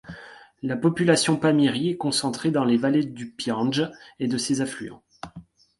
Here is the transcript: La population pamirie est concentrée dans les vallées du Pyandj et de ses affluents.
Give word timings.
La 0.63 0.77
population 0.77 1.37
pamirie 1.37 1.91
est 1.91 1.97
concentrée 1.97 2.49
dans 2.49 2.65
les 2.65 2.75
vallées 2.77 3.05
du 3.05 3.29
Pyandj 3.29 3.91
et 4.19 4.25
de 4.27 4.39
ses 4.39 4.61
affluents. 4.61 5.03